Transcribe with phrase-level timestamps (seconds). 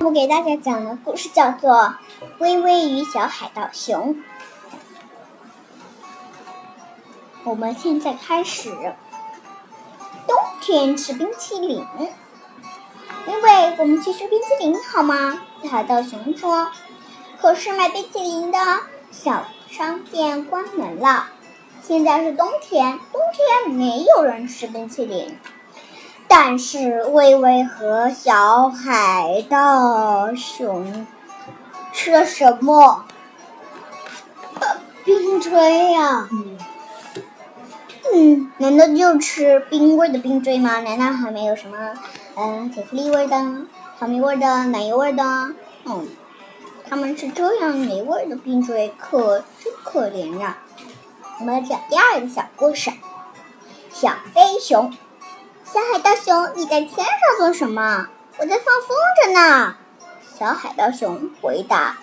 [0.00, 1.72] 我给大家讲的故事叫做
[2.38, 4.14] 《微微与小海盗熊》。
[7.44, 8.70] 我们现在开始。
[10.26, 11.84] 冬天吃冰淇淋，
[13.26, 15.42] 微微，我们去吃冰淇淋好吗？
[15.62, 16.70] 小海盗熊说。
[17.40, 18.58] 可是卖冰淇淋的
[19.10, 21.30] 小商店关门了。
[21.82, 25.38] 现在是冬天，冬天没有人吃冰淇淋。
[26.28, 31.06] 但是微微和小海盗熊
[31.92, 33.04] 吃了什么？
[35.04, 36.28] 冰锥呀！
[38.14, 40.80] 嗯，难道就吃冰棍的冰锥吗？
[40.80, 41.94] 难道还没有什么
[42.36, 43.36] 嗯巧克力味的、
[43.98, 45.22] 草莓味的、奶油味的？
[45.86, 46.06] 嗯，
[46.88, 50.58] 他们是这样没味的冰锥，可真可怜呀！
[51.40, 52.90] 我们来讲第二个小故事：
[53.90, 54.92] 小飞熊。
[55.78, 57.06] 小海盗熊，你在天上
[57.38, 58.08] 做什么？
[58.36, 59.76] 我在放风筝呢。
[60.36, 61.98] 小海盗熊回答。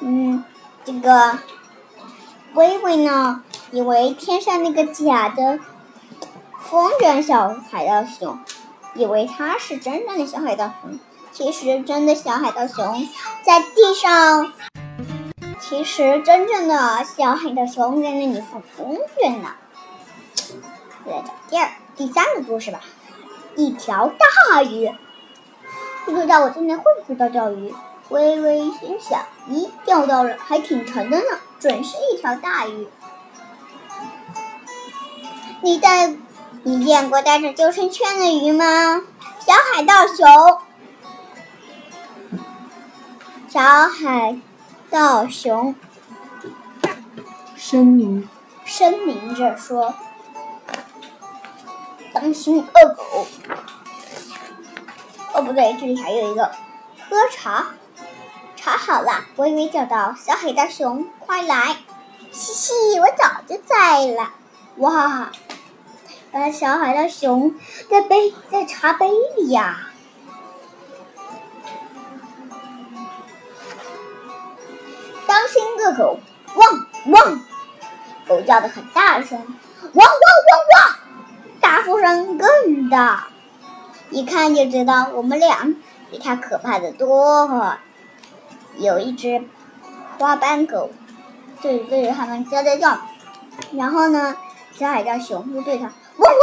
[0.00, 0.42] 嗯，
[0.84, 1.38] 这个
[2.54, 5.60] 微微呢，以为天上那个假的
[6.60, 8.40] 风筝小海盗熊，
[8.94, 10.98] 以为他是真正的小海盗熊。
[11.30, 13.08] 其实真的小海盗熊
[13.44, 14.52] 在地上。
[15.60, 19.50] 其实真正的小海盗熊在那里放风筝呢。
[21.06, 22.80] 来讲第二、第三个故事吧。
[23.56, 24.92] 一条大鱼，
[26.04, 27.72] 不知道我今天会不会钓钓鱼？
[28.10, 31.24] 微微心想，咦，钓到了，还挺沉的呢，
[31.58, 32.88] 准是一条大鱼。
[35.62, 36.14] 你带，
[36.64, 39.02] 你见过带着救生圈的鱼吗？
[39.40, 40.26] 小海盗熊，
[43.48, 44.38] 小海
[44.90, 45.74] 盗熊，
[47.56, 48.28] 声明，
[48.64, 49.94] 声明着说。
[52.24, 53.26] 当心恶狗！
[55.34, 56.46] 哦，不对，这里还有一个
[57.06, 57.66] 喝茶。
[58.56, 61.76] 茶好了，微微叫道：“小海大熊，快来！”
[62.32, 64.32] 嘻嘻，我早就在了。
[64.76, 65.32] 哇，
[66.32, 67.56] 把小海大熊
[67.90, 69.90] 在杯在茶杯里呀！
[75.26, 76.18] 当心恶狗！
[76.54, 77.40] 汪汪！
[78.26, 79.38] 狗叫的很大声，
[79.92, 81.03] 汪汪汪汪！
[81.74, 83.26] 大呼声更大，
[84.10, 85.74] 一看就知道我们俩
[86.08, 87.76] 比他可怕的多。
[88.76, 89.42] 有一只
[90.16, 90.90] 花斑狗，
[91.60, 93.00] 对对着他们叫叫叫，
[93.72, 94.36] 然后呢，
[94.70, 96.38] 小海盗熊就对他汪汪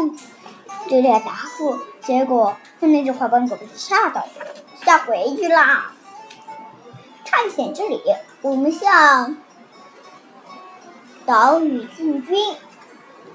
[0.00, 0.18] 汪汪汪，
[0.88, 1.78] 对他答复。
[2.02, 4.26] 结果那只花斑狗被吓到，
[4.84, 5.92] 吓回去啦。
[7.24, 8.00] 探险之旅，
[8.42, 9.36] 我们向
[11.24, 12.56] 岛屿进军。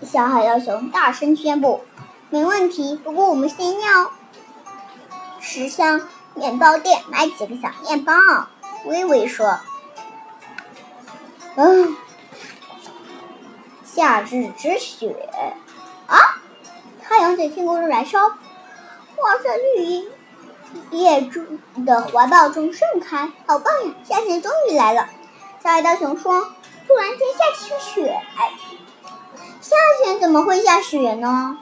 [0.04, 1.82] 小海盗熊大声宣布
[2.32, 4.12] ：“没问题，不过我们先要
[5.40, 6.02] 驶向
[6.34, 8.14] 面包店买几个小面包。”
[8.86, 9.60] 微微说
[11.56, 11.96] ：“嗯，
[13.86, 15.30] 夏日之雪
[16.08, 16.18] 啊，
[17.04, 18.30] 太阳在天空中燃烧，
[19.16, 20.10] 花在绿荫
[20.90, 23.94] 叶中的怀抱中盛开，好棒呀！
[24.04, 25.10] 夏天终于来了。”
[25.64, 26.42] 小海盗熊说
[26.88, 28.20] ：“突然间下起了雪。”
[29.62, 31.60] 夏天怎么会下雪呢？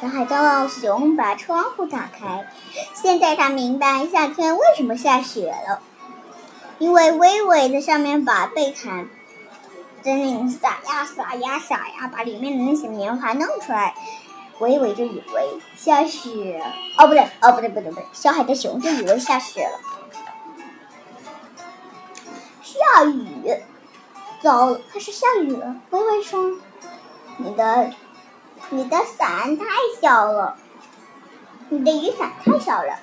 [0.00, 2.46] 小海盗熊把窗户打开，
[2.94, 5.82] 现在他明白夏天为什么下雪了。
[6.78, 9.06] 因为微微在上面把被毯
[10.00, 13.94] 在那里撒呀撒呀撒呀，把里面的那些棉花弄出来，
[14.60, 16.64] 微微就以为下雪。
[16.96, 19.78] 哦，不对，哦，不对，不对，不对，小海的熊就以为下雪了。
[22.62, 23.54] 下雨，
[24.40, 25.76] 糟了，开始下雨了。
[25.90, 26.56] 微微说。
[27.42, 27.90] 你的，
[28.68, 29.64] 你的伞太
[30.00, 30.56] 小了，
[31.70, 32.98] 你的雨伞太小了，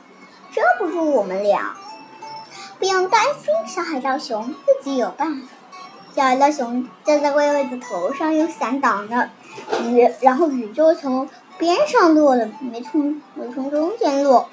[0.51, 1.75] 遮不住我们俩。
[2.77, 5.47] 不用担心，小海盗熊自己有办法。
[6.15, 9.29] 小海盗熊站在微微的头上，用伞挡着
[9.83, 14.47] 雨，然后雨就从边上落了，没从没从中间落。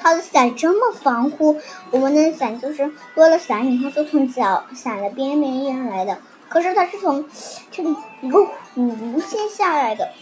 [0.00, 1.60] 他的伞这么防护，
[1.90, 6.18] 我们的伞就是落了伞以后就从脚伞的边边沿来的。
[6.48, 7.28] 可是它是从
[7.70, 8.38] 这里一个
[8.74, 10.12] 弧线下来的，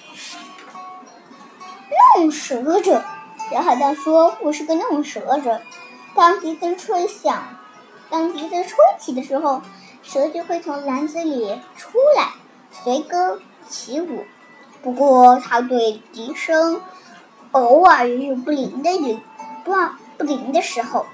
[2.18, 3.04] 弄蛇者。
[3.48, 5.60] 小海盗说：“我是个弄蛇者。
[6.16, 7.44] 当笛子吹响，
[8.10, 9.62] 当笛子吹起的时候，
[10.02, 12.32] 蛇就会从篮子里出来，
[12.72, 14.24] 随歌起舞。
[14.82, 16.80] 不过，它对笛声
[17.52, 19.22] 偶尔也有不灵的灵
[19.64, 19.72] 不
[20.18, 21.06] 不灵的时候。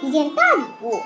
[0.00, 1.00] 一件大礼物。”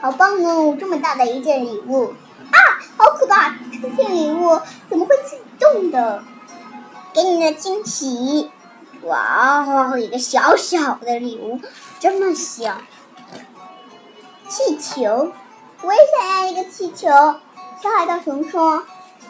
[0.00, 0.76] 好棒哦！
[0.80, 2.14] 这么大的一件礼物
[2.50, 2.56] 啊，
[2.96, 3.54] 好可怕！
[3.82, 4.58] 这件礼物
[4.88, 6.22] 怎么会自己动的？
[7.12, 8.50] 给你的惊喜。
[9.02, 11.60] 哇哦，一个小小的礼物，
[11.98, 12.78] 这么小。
[14.48, 15.32] 气球，
[15.82, 17.08] 我也想要一个气球。
[17.82, 18.84] 小海盗熊说：“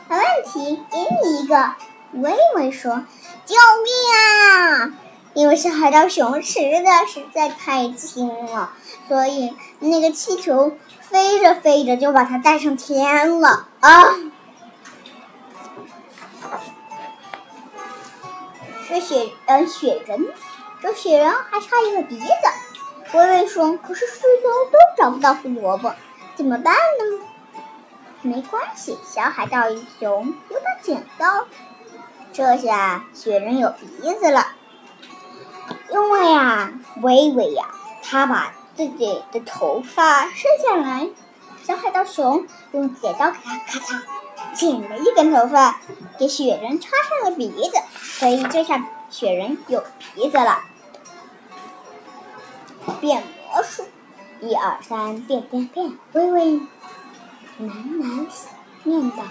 [0.08, 1.75] 没问题，给你一个。”
[2.14, 3.05] 微微说
[3.44, 4.93] ：“救命啊！”
[5.34, 8.73] 因为小海盗熊实在实在太轻了，
[9.10, 13.90] 所以那个气球飞着飞着就把它带上天了啊！
[18.88, 20.28] 这雪呃雪人，
[20.80, 23.18] 这雪人还差一个鼻子。
[23.18, 25.92] 微微说：“可是四周都找不到胡萝卜，
[26.36, 27.26] 怎么办呢？”
[28.22, 31.48] 没关系，小海盗英雄有把剪刀。
[32.32, 34.52] 这下雪人有鼻子了。
[35.90, 36.72] 因为呀，
[37.02, 37.64] 微微呀，
[38.04, 41.10] 他把自己的头发伸下来，
[41.62, 44.00] 小海盗熊用剪刀给他咔嚓
[44.54, 45.82] 剪了一根头发，
[46.18, 49.84] 给雪人插上了鼻子，所以这下雪人有
[50.14, 50.62] 鼻子了。
[53.02, 53.22] 变
[53.52, 53.84] 魔术，
[54.40, 55.98] 一二三，变变变！
[56.12, 56.44] 微微
[57.60, 57.68] 喃
[58.00, 58.26] 喃
[58.84, 59.24] 念道：“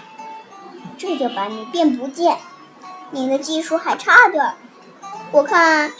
[0.96, 2.38] 这就把你变不见，
[3.10, 4.54] 你的技术还差点，
[5.32, 5.90] 我看。”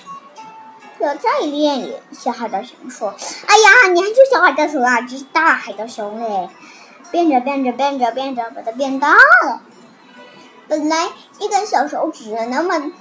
[1.00, 3.14] 要再练练，小海盗熊说
[3.47, 6.49] ：“哎呀，你还是小海盗熊啊，这是大海盗熊嘞！
[7.11, 9.62] 变着变着变着变着，把它变大了。
[10.69, 11.08] 本来
[11.38, 12.93] 一根小手指那么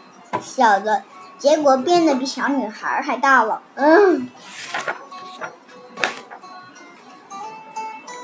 [0.41, 1.03] 小的，
[1.37, 3.61] 结果变得比小女孩还大了。
[3.75, 4.29] 嗯，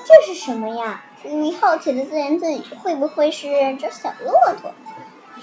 [0.06, 1.04] 这是什么呀？
[1.24, 4.74] 你好奇的自言自语：会不会是只小骆驼？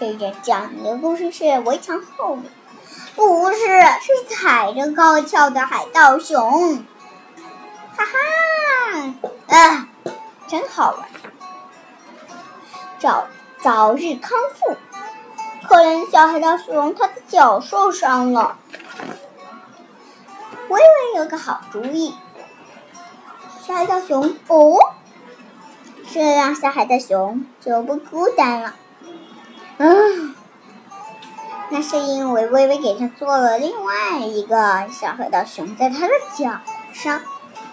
[0.01, 2.47] 这个讲的故事是围墙后面。”
[3.15, 3.59] 不是，
[4.01, 6.85] 是踩着高跷的海盗熊，
[7.97, 9.15] 哈哈，
[9.49, 9.89] 啊，
[10.49, 11.09] 真好玩！
[12.99, 13.27] 早
[13.61, 14.77] 早日康复。
[15.69, 18.57] 可怜的小海盗熊，他的脚受伤了。
[20.69, 22.15] 微微有个好主意，
[23.61, 24.79] 小海盗熊哦，
[26.13, 28.75] 这样小海盗熊就不孤单了。
[29.79, 30.32] 嗯。
[31.73, 36.61] 那是因为微微给他做了另外一个小海盗熊，在他的脚
[36.93, 37.23] 上。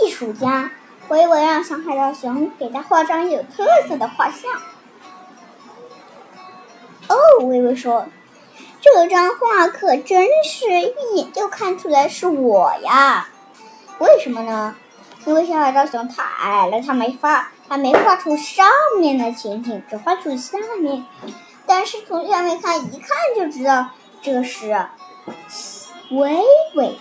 [0.00, 0.70] 艺术家
[1.08, 4.52] 微微让小海盗熊给他画张有特色的画像。
[7.08, 8.06] 哦，微微说
[8.80, 13.28] ：“这张画可真是一眼就看出来是我呀！
[13.98, 14.76] 为什么呢？
[15.24, 18.64] 因为小海盗熊太矮了，他没画，他没画出上
[19.00, 21.04] 面的情景，只画出下面。”
[21.66, 23.88] 但是从下面看，一看就知道
[24.22, 24.86] 这是
[26.10, 26.40] 微
[26.74, 26.96] 微。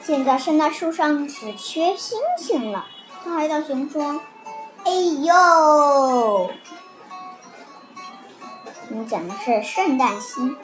[0.00, 2.86] 现在圣诞树上只缺星星了。
[3.24, 4.20] 小海盗熊说
[4.84, 6.50] ：“哎呦，
[8.88, 10.56] 你讲的是圣诞星？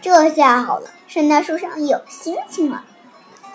[0.00, 2.84] 这下好了，圣诞树上有星星了。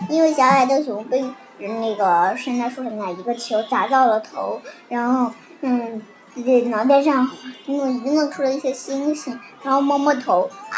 [0.10, 1.24] 因为小海盗熊被
[1.58, 5.32] 那个圣诞树上的一个球砸到了头，然后
[5.62, 6.02] 嗯。”
[6.36, 7.32] 自己脑袋上
[7.66, 10.76] 弄弄出了一些星星，然后摸摸头啊，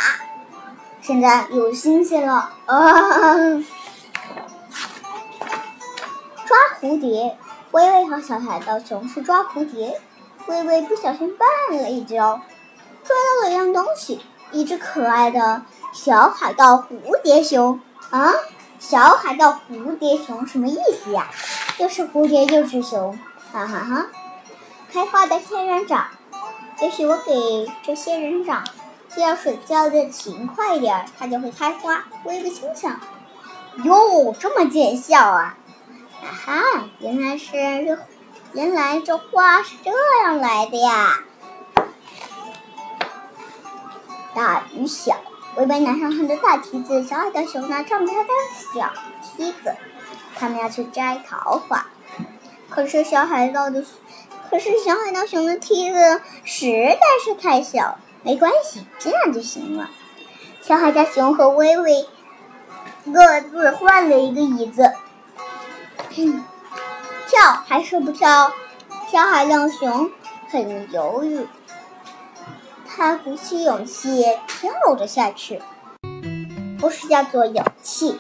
[1.02, 2.80] 现在有星星了啊！
[6.46, 7.36] 抓蝴蝶，
[7.72, 10.00] 微微和小海盗熊去抓蝴蝶，
[10.46, 12.40] 微微不小心绊了一跤，
[13.04, 17.80] 抓到了一样东西，一只可爱的小海盗蝴蝶熊
[18.12, 18.32] 啊！
[18.78, 21.28] 小海盗蝴蝶熊什么意思呀？
[21.80, 23.18] 又是蝴蝶又是熊，
[23.52, 24.06] 哈哈哈！
[24.92, 26.08] 开花的仙人掌，
[26.82, 28.64] 也许我给这仙人掌
[29.16, 32.06] 浇水浇的勤快一点，它就会开花。
[32.24, 33.00] 微微心想：
[33.84, 35.58] 哟，这么见效啊！
[36.24, 36.64] 啊哈，
[37.00, 38.00] 原来是这，
[38.54, 39.92] 原来这花是这
[40.24, 41.20] 样来的呀！
[44.34, 45.18] 大与小，
[45.58, 48.30] 微微拿上他的大梯子，小海的熊拿上他的
[48.74, 49.76] 小梯子，
[50.36, 51.88] 他们要去摘桃花。
[52.70, 53.84] 可是小海盗的。
[54.50, 59.90] 可是小海盗熊的梯子实在是太小，没关系，这样就行了。
[60.62, 62.08] 小海盗熊和微微
[63.14, 64.94] 各自换了一个椅子，
[67.28, 68.54] 跳还是不跳？
[69.12, 70.12] 小海盗熊
[70.50, 71.48] 很犹豫，
[72.86, 75.62] 他鼓起勇气跳了下去，
[76.80, 78.20] 不是叫做勇气，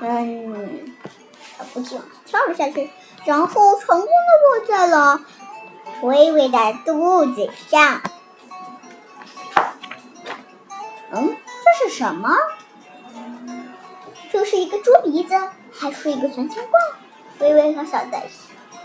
[0.00, 0.94] 嗯，
[1.56, 2.90] 他鼓起勇气跳了下去。
[3.24, 5.20] 然后成功的落在了
[6.02, 8.02] 微微的肚子上。
[11.10, 11.36] 嗯，
[11.80, 12.34] 这是什么？
[14.32, 15.34] 这是一个猪鼻子，
[15.72, 16.82] 还是一个存钱罐？
[17.38, 18.24] 微微和小袋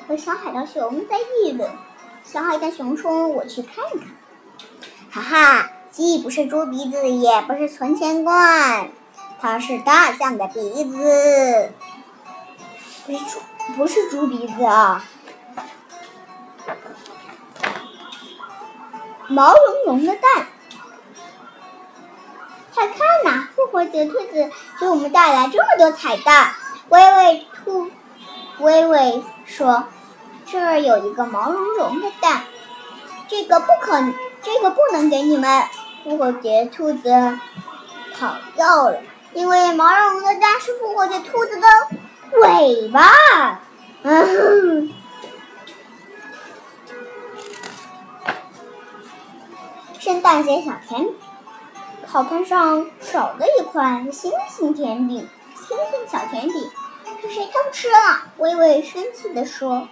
[0.07, 1.69] 和小海盗熊在议论。
[2.23, 4.07] 小海盗熊说：“我去看看。”
[5.11, 8.91] 哈哈，既不是猪鼻子，也不是存钱罐，
[9.41, 11.71] 它是大象的鼻子，
[13.07, 13.39] 不是猪，
[13.75, 15.03] 不是猪鼻子啊。
[19.27, 20.47] 毛茸茸的蛋，
[22.73, 23.47] 快看呐！
[23.55, 26.53] 复活节兔子给我们带来这么多彩蛋。
[26.89, 27.91] 微微兔，
[28.57, 29.83] 微微说
[30.47, 32.43] ：“这儿有一个毛茸茸的蛋，
[33.27, 34.03] 这个不可，
[34.41, 35.63] 这个不能给你们。”
[36.03, 37.37] 复活节兔子
[38.17, 38.99] 跑掉了，
[39.33, 41.67] 因为毛茸茸的蛋是复活节兔子的
[42.33, 43.61] 尾巴。
[44.03, 44.93] 嗯。
[49.99, 51.13] 圣诞节小甜饼，
[52.07, 55.27] 烤盘上少了一块星星甜饼。
[55.55, 56.53] 星星小甜饼，
[57.21, 58.31] 是谁偷吃了？
[58.37, 59.87] 微微生气地说。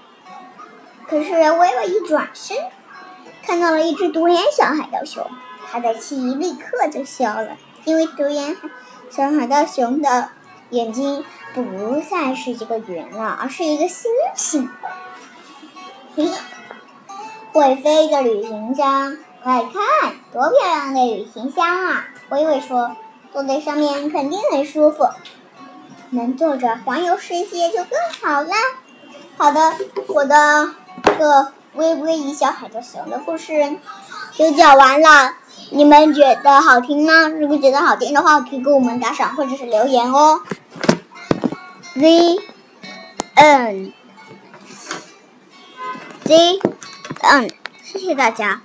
[1.08, 2.58] 可是微微一转身，
[3.44, 5.26] 看到了一只独眼小海盗熊，
[5.72, 8.58] 他的气立刻就消了，因为独眼
[9.10, 10.30] 小海盗熊的
[10.70, 14.70] 眼睛不再是一个圆了，而是一个星星。
[17.54, 19.18] 会飞的旅行箱。
[19.44, 22.08] 快看，多漂亮的旅行箱啊！
[22.30, 22.98] 微微说
[23.32, 25.08] ：“坐在上面肯定很舒服，
[26.10, 28.56] 能坐着环游世界就更好啦。”
[29.38, 29.74] 好的，
[30.08, 30.72] 我的
[31.18, 33.78] 个微微一小海盗熊的故事
[34.34, 35.36] 就讲完了。
[35.70, 37.28] 你们觉得好听吗？
[37.28, 40.42] 如果觉得好听的话，可以给我们打赏或者是留言哦。
[41.94, 42.40] Z
[43.36, 43.94] N
[46.24, 46.60] Z
[47.22, 47.50] N，
[47.84, 48.62] 谢谢大家。